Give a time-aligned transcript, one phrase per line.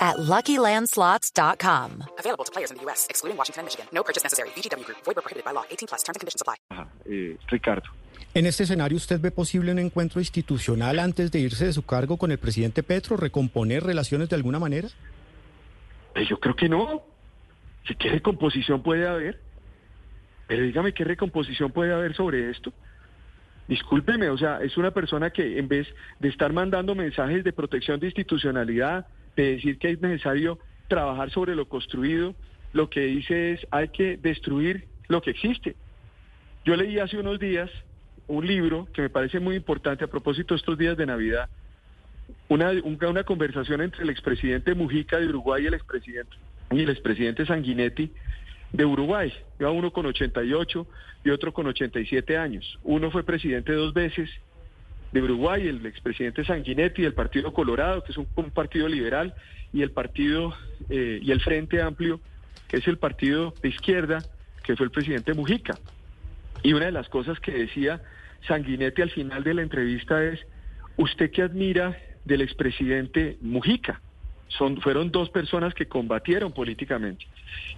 [0.00, 2.04] at LuckyLandSlots.com.
[2.18, 3.86] Available to players in the U.S., excluding Washington and Michigan.
[3.92, 4.48] No purchase necessary.
[4.56, 4.98] VGW Group.
[5.04, 5.64] Void where prohibited by law.
[5.70, 6.02] 18 plus.
[6.02, 6.56] Terms and conditions apply.
[6.70, 7.90] Ajá, eh, Ricardo.
[8.32, 12.16] En este escenario, ¿usted ve posible un encuentro institucional antes de irse de su cargo
[12.16, 14.88] con el presidente Petro, recomponer relaciones de alguna manera?
[16.14, 17.02] Eh, yo creo que no.
[17.88, 19.40] Si qué recomposición puede haber.
[20.46, 22.72] Pero dígame qué recomposición puede haber sobre esto.
[23.66, 28.00] Discúlpeme, o sea, es una persona que en vez de estar mandando mensajes de protección
[28.00, 30.58] de institucionalidad, de decir que es necesario
[30.88, 32.34] trabajar sobre lo construido,
[32.72, 35.76] lo que dice es hay que destruir lo que existe.
[36.64, 37.70] Yo leí hace unos días
[38.26, 41.48] un libro que me parece muy importante a propósito de estos días de Navidad,
[42.48, 42.70] una,
[43.08, 46.36] una conversación entre el expresidente Mujica de Uruguay y el expresidente,
[46.70, 48.12] y el expresidente Sanguinetti
[48.72, 49.32] de Uruguay.
[49.58, 50.86] Iba uno con 88
[51.24, 52.78] y otro con 87 años.
[52.84, 54.30] Uno fue presidente dos veces
[55.12, 59.34] de Uruguay, el expresidente Sanguinetti del Partido Colorado, que es un, partido liberal,
[59.72, 60.54] y el partido
[60.88, 62.20] eh, y el Frente Amplio,
[62.68, 64.18] que es el partido de izquierda,
[64.62, 65.78] que fue el presidente Mujica.
[66.62, 68.00] Y una de las cosas que decía
[68.46, 70.40] Sanguinetti al final de la entrevista es,
[70.96, 74.00] ¿usted qué admira del expresidente Mujica?
[74.48, 77.24] Son, fueron dos personas que combatieron políticamente.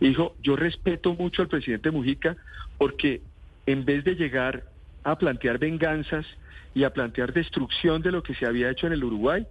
[0.00, 2.36] Dijo, yo respeto mucho al presidente Mujica
[2.78, 3.22] porque
[3.66, 4.64] en vez de llegar
[5.04, 6.26] a plantear venganzas
[6.74, 9.46] y a plantear destrucción de lo que se había hecho en el Uruguay,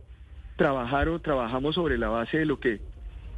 [0.56, 2.82] trabajaron, trabajamos sobre la base de lo que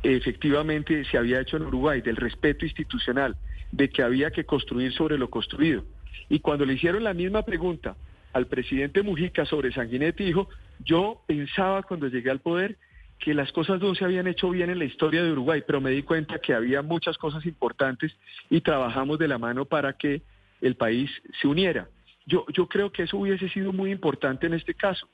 [0.03, 3.35] efectivamente se había hecho en Uruguay, del respeto institucional,
[3.71, 5.83] de que había que construir sobre lo construido.
[6.29, 7.95] Y cuando le hicieron la misma pregunta
[8.33, 12.77] al presidente Mujica sobre Sanguinetti, dijo, yo pensaba cuando llegué al poder
[13.19, 15.91] que las cosas no se habían hecho bien en la historia de Uruguay, pero me
[15.91, 18.11] di cuenta que había muchas cosas importantes
[18.49, 20.23] y trabajamos de la mano para que
[20.59, 21.87] el país se uniera.
[22.25, 25.07] Yo, yo creo que eso hubiese sido muy importante en este caso.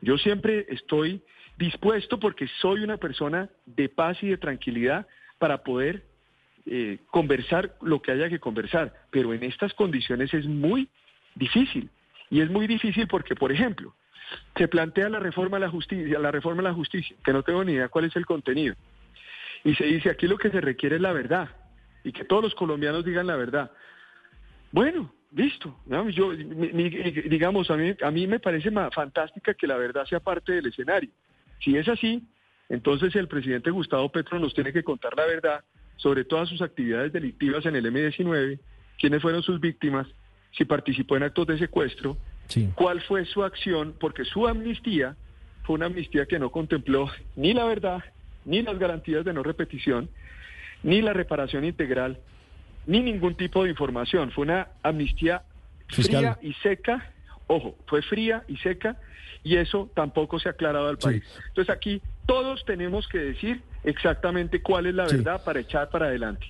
[0.00, 1.22] Yo siempre estoy
[1.56, 5.06] dispuesto porque soy una persona de paz y de tranquilidad
[5.38, 6.04] para poder
[6.66, 10.88] eh, conversar lo que haya que conversar, pero en estas condiciones es muy
[11.34, 11.90] difícil.
[12.30, 13.94] Y es muy difícil porque, por ejemplo,
[14.56, 17.64] se plantea la reforma a la justicia, la reforma a la justicia, que no tengo
[17.64, 18.74] ni idea cuál es el contenido.
[19.64, 21.48] Y se dice, aquí lo que se requiere es la verdad,
[22.04, 23.70] y que todos los colombianos digan la verdad.
[24.70, 25.76] Bueno, listo.
[26.10, 30.66] Yo, digamos, a mí, a mí me parece fantástica que la verdad sea parte del
[30.66, 31.10] escenario.
[31.60, 32.22] Si es así,
[32.68, 35.64] entonces el presidente Gustavo Petro nos tiene que contar la verdad
[35.96, 38.58] sobre todas sus actividades delictivas en el M-19,
[38.98, 40.06] quiénes fueron sus víctimas,
[40.52, 42.16] si participó en actos de secuestro,
[42.74, 45.16] cuál fue su acción, porque su amnistía
[45.64, 48.02] fue una amnistía que no contempló ni la verdad,
[48.44, 50.08] ni las garantías de no repetición,
[50.82, 52.18] ni la reparación integral,
[52.88, 54.32] ni ningún tipo de información.
[54.32, 55.42] Fue una amnistía
[55.88, 57.12] fría y seca,
[57.46, 58.96] ojo, fue fría y seca,
[59.44, 61.22] y eso tampoco se ha aclarado al país.
[61.48, 66.46] Entonces aquí todos tenemos que decir exactamente cuál es la verdad para echar para adelante.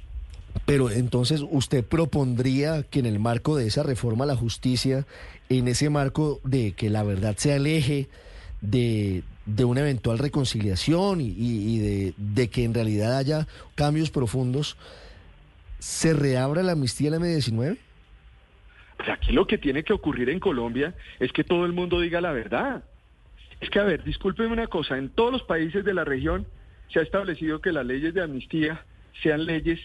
[0.64, 5.06] Pero entonces usted propondría que en el marco de esa reforma a la justicia,
[5.48, 8.08] en ese marco de que la verdad sea el eje
[8.60, 14.76] de, de una eventual reconciliación y, de, de, que en realidad haya cambios profundos,
[15.78, 17.78] ¿se reabra la amnistía la M19?
[18.96, 22.20] Pues aquí lo que tiene que ocurrir en Colombia es que todo el mundo diga
[22.20, 22.82] la verdad.
[23.60, 26.46] Es que, a ver, discúlpeme una cosa, en todos los países de la región
[26.92, 28.84] se ha establecido que las leyes de amnistía
[29.22, 29.80] sean leyes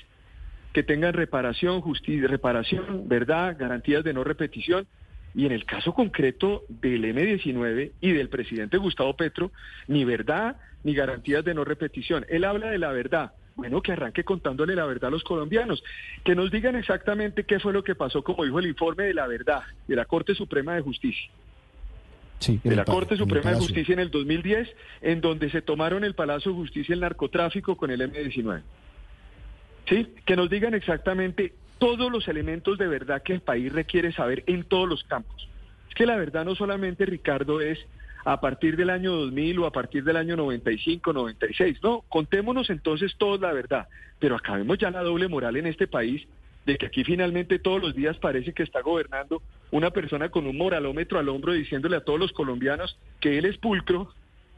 [0.74, 4.88] que tengan reparación, justicia, reparación, verdad, garantías de no repetición.
[5.36, 9.52] Y en el caso concreto del M19 y del presidente Gustavo Petro,
[9.88, 12.26] ni verdad ni garantías de no repetición.
[12.30, 13.34] Él habla de la verdad.
[13.56, 15.84] Bueno, que arranque contándole la verdad a los colombianos,
[16.24, 19.28] que nos digan exactamente qué fue lo que pasó, como dijo el informe de la
[19.28, 21.30] verdad de la Corte Suprema de Justicia.
[22.40, 24.70] Sí, de la Corte Suprema de Justicia en el 2010,
[25.02, 28.62] en donde se tomaron el Palacio de Justicia el narcotráfico con el M19.
[29.88, 30.08] ¿Sí?
[30.26, 34.64] Que nos digan exactamente todos los elementos de verdad que el país requiere saber en
[34.64, 35.48] todos los campos.
[35.90, 37.80] Es que la verdad no solamente, Ricardo, es
[38.26, 41.80] a partir del año 2000 o a partir del año 95, 96.
[41.84, 43.88] No, contémonos entonces todos la verdad,
[44.20, 46.26] pero acabemos ya la doble moral en este país
[46.66, 49.42] de que aquí finalmente todos los días parece que está gobernando
[49.72, 53.58] una persona con un moralómetro al hombro diciéndole a todos los colombianos que él es
[53.58, 54.14] pulcro,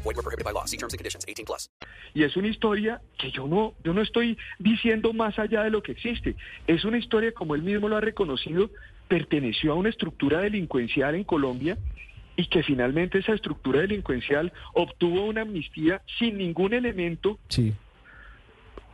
[0.00, 0.04] Group.
[0.04, 0.64] Void were prohibited by law.
[0.66, 1.24] See terms and conditions.
[1.28, 1.70] 18 plus.
[2.14, 5.82] Y es una historia que yo no, yo no estoy diciendo más allá de lo
[5.82, 6.34] que existe.
[6.66, 8.70] Es una historia, como él mismo lo ha reconocido,
[9.08, 11.78] perteneció a una estructura delincuencial en Colombia
[12.36, 17.74] y que finalmente esa estructura delincuencial obtuvo una amnistía sin ningún elemento Sí.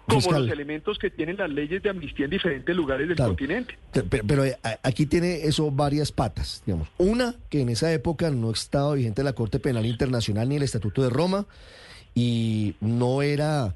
[0.07, 0.43] Como Fiscal.
[0.45, 3.33] los elementos que tienen las leyes de amnistía en diferentes lugares del Claro.
[3.33, 3.77] continente.
[3.93, 6.89] Te- Pero, pero, eh, aquí tiene eso varias patas, digamos.
[6.99, 11.03] Una, que en esa época no estaba vigente la Corte Penal Internacional ni el Estatuto
[11.03, 11.47] de Roma
[12.15, 13.75] y no era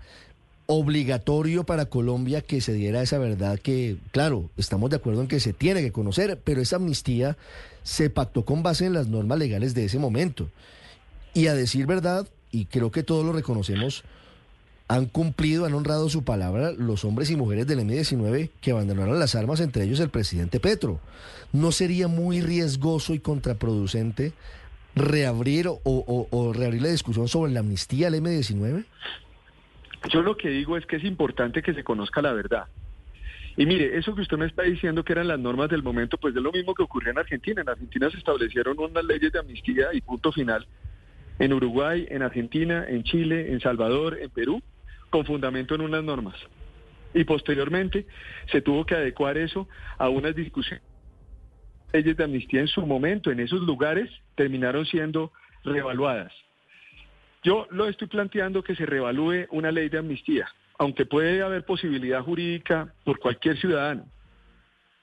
[0.67, 5.41] obligatorio para Colombia que se diera esa verdad que, claro, estamos de acuerdo en que
[5.41, 7.37] se tiene que conocer, pero esa amnistía
[7.83, 10.49] se pactó con base en las normas legales de ese momento.
[11.35, 14.05] Y a decir verdad, y creo que todos lo reconocemos,
[14.90, 19.37] han cumplido, han honrado su palabra los hombres y mujeres del M-19 que abandonaron las
[19.37, 20.98] armas, entre ellos el presidente Petro.
[21.52, 24.32] ¿No sería muy riesgoso y contraproducente
[24.96, 28.84] reabrir o, reabrir la discusión sobre la amnistía al M-19?
[30.12, 32.64] Yo lo que digo es que es importante que se conozca la verdad.
[33.56, 36.34] Y mire, eso que usted me está diciendo que eran las normas del momento, pues
[36.34, 37.62] es lo mismo que ocurrió en Argentina.
[37.62, 40.66] En Argentina se establecieron unas leyes de amnistía y punto final.
[41.38, 44.60] En Uruguay, en Argentina, en Chile, en Salvador, en Perú,
[45.11, 46.37] con fundamento en unas normas.
[47.12, 48.07] Y posteriormente
[48.51, 49.69] se tuvo que adecuar eso
[49.99, 50.85] a unas discusiones.
[51.93, 55.33] Leyes de amnistía en su momento, en esos lugares, terminaron siendo
[55.65, 56.33] reevaluadas.
[57.43, 60.49] Yo lo estoy planteando que se revalúe una ley de amnistía,
[60.79, 64.07] aunque puede haber posibilidad jurídica por cualquier ciudadano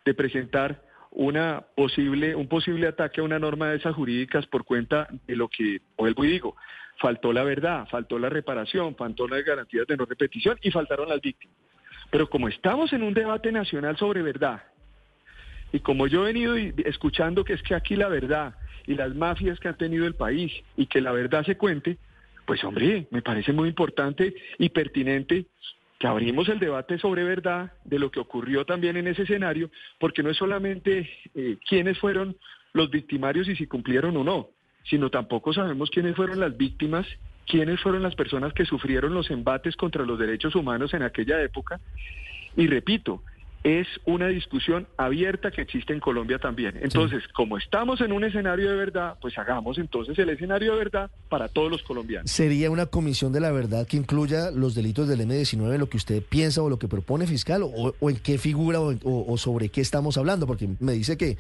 [0.06, 0.82] de presentar
[1.18, 5.48] una posible, un posible ataque a una norma de esas jurídicas por cuenta de lo
[5.48, 6.56] que, vuelvo y digo,
[7.00, 11.20] faltó la verdad, faltó la reparación, faltó las garantías de no repetición y faltaron las
[11.20, 11.58] víctimas.
[12.12, 14.62] Pero como estamos en un debate nacional sobre verdad,
[15.72, 18.54] y como yo he venido escuchando que es que aquí la verdad
[18.86, 21.98] y las mafias que han tenido el país y que la verdad se cuente,
[22.46, 25.48] pues hombre, me parece muy importante y pertinente
[26.00, 30.22] que abrimos el debate sobre verdad de lo que ocurrió también en ese escenario, porque
[30.22, 32.38] no es solamente eh, quiénes fueron
[32.74, 34.50] los victimarios y si cumplieron o no,
[34.84, 37.08] sino tampoco sabemos quiénes fueron las víctimas,
[37.48, 41.80] quiénes fueron las personas que sufrieron los embates contra los derechos humanos en aquella época.
[42.56, 43.24] Y repito,
[43.68, 46.80] es una discusión abierta que existe en Colombia también.
[46.82, 51.12] Entonces, como estamos en un escenario de verdad, pues hagamos entonces el escenario de verdad
[51.28, 52.32] para todos los colombianos.
[52.32, 55.98] ¿Sería una comisión de la verdad que incluya los delitos del M-19 en lo que
[55.98, 57.62] usted piensa o lo que propone fiscal?
[57.64, 60.48] ¿O, o en qué figura o- o sobre qué estamos hablando?
[60.48, 61.38] Porque me dice que,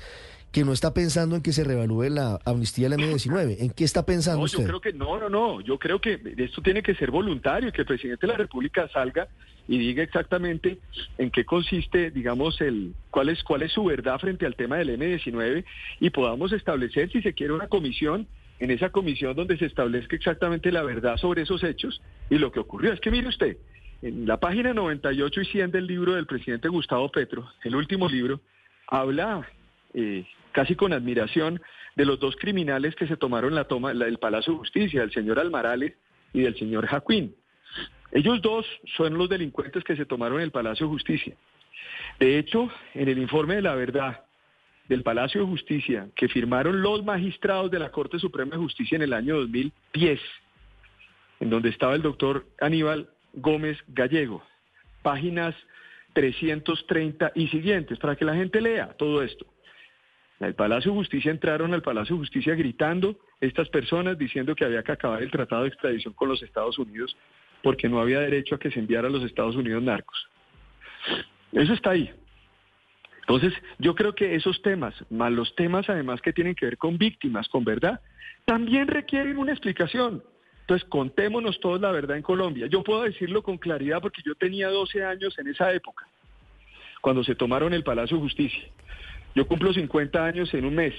[0.51, 3.57] que no está pensando en que se revalúe la amnistía del M-19.
[3.59, 5.61] ¿En qué está pensando No, yo creo que no, no, no.
[5.61, 9.27] Yo creo que esto tiene que ser voluntario, que el presidente de la República salga
[9.67, 10.79] y diga exactamente
[11.17, 14.97] en qué consiste, digamos, el cuál es cuál es su verdad frente al tema del
[14.97, 15.65] M19
[15.99, 18.27] y podamos establecer si se quiere una comisión
[18.59, 22.59] en esa comisión donde se establezca exactamente la verdad sobre esos hechos y lo que
[22.59, 22.93] ocurrió.
[22.93, 23.57] Es que mire usted,
[24.01, 28.39] en la página 98 y 100 del libro del presidente Gustavo Petro, el último libro,
[28.87, 29.47] habla
[29.93, 31.61] eh, casi con admiración
[31.95, 35.11] de los dos criminales que se tomaron la toma la- el Palacio de Justicia, del
[35.11, 35.93] señor Almarales
[36.33, 37.35] y del señor Jaquín.
[38.11, 41.35] Ellos dos son los delincuentes que se tomaron el Palacio de Justicia.
[42.19, 44.23] De hecho, en el informe de la verdad
[44.87, 49.01] del Palacio de Justicia que firmaron los magistrados de la Corte Suprema de Justicia en
[49.01, 50.19] el año 2010,
[51.41, 54.41] en donde estaba el doctor Aníbal Gómez Gallego,
[55.03, 55.53] páginas
[56.13, 59.45] 330 y siguientes, para que la gente lea todo esto.
[60.39, 64.83] El Palacio de Justicia entraron al Palacio de Justicia gritando estas personas diciendo que había
[64.83, 67.17] que acabar el tratado de extradición con los Estados Unidos
[67.63, 70.27] porque no había derecho a que se enviara a los Estados Unidos narcos.
[71.51, 72.11] Eso está ahí.
[73.21, 76.97] Entonces, yo creo que esos temas, más los temas además que tienen que ver con
[76.97, 77.99] víctimas, con verdad,
[78.45, 80.23] también requieren una explicación.
[80.61, 82.67] Entonces, contémonos todos la verdad en Colombia.
[82.67, 86.07] Yo puedo decirlo con claridad porque yo tenía 12 años en esa época,
[87.01, 88.63] cuando se tomaron el Palacio de Justicia.
[89.37, 90.95] Yo cumplo 50 años en un mes.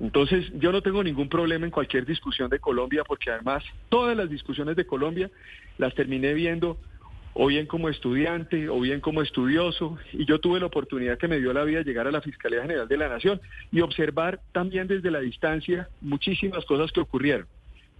[0.00, 4.30] Entonces, yo no tengo ningún problema en cualquier discusión de Colombia, porque además todas las
[4.30, 5.30] discusiones de Colombia
[5.76, 6.78] las terminé viendo
[7.34, 11.40] o bien como estudiante o bien como estudioso, y yo tuve la oportunidad que me
[11.40, 13.38] dio la vida llegar a la Fiscalía General de la Nación
[13.70, 17.46] y observar también desde la distancia muchísimas cosas que ocurrieron.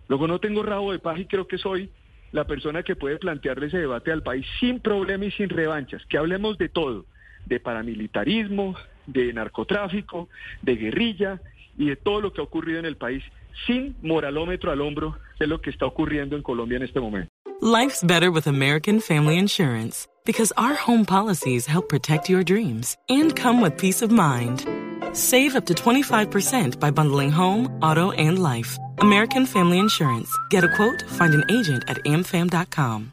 [0.09, 1.91] Luego no tengo rabo de paja y creo que soy
[2.31, 6.17] la persona que puede plantearle ese debate al país sin problema y sin revanchas, que
[6.17, 7.05] hablemos de todo,
[7.45, 10.29] de paramilitarismo, de narcotráfico,
[10.63, 11.41] de guerrilla
[11.77, 13.23] y de todo lo que ha ocurrido en el país
[13.67, 17.31] sin moralómetro al hombro de lo que está ocurriendo en Colombia en este momento.
[17.61, 23.35] Life's better with American Family Insurance because our home policies help protect your dreams and
[23.37, 24.67] come with peace of mind.
[25.13, 28.79] Save up to 25% by bundling home, auto, and life.
[28.99, 30.29] American Family Insurance.
[30.51, 33.13] Get a quote, find an agent at amfam.com.